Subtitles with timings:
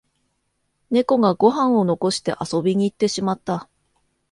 [0.89, 3.69] ネコがご飯を残して遊びに行ってしまった